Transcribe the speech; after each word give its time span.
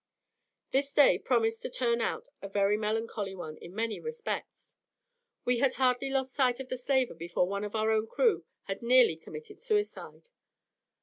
This 0.71 0.91
day 0.91 1.19
promised 1.19 1.61
to 1.61 1.69
turn 1.69 2.01
out 2.01 2.27
a 2.41 2.49
very 2.49 2.75
melancholy 2.75 3.35
one 3.35 3.57
in 3.57 3.75
many 3.75 3.99
respects. 3.99 4.75
We 5.45 5.59
had 5.59 5.73
hardly 5.75 6.09
lost 6.09 6.33
sight 6.33 6.59
of 6.59 6.69
the 6.69 6.77
slaver 6.79 7.13
before 7.13 7.47
one 7.47 7.63
of 7.63 7.75
our 7.75 7.91
own 7.91 8.07
crew 8.07 8.43
had 8.63 8.81
nearly 8.81 9.15
committed 9.15 9.59
suicide. 9.61 10.29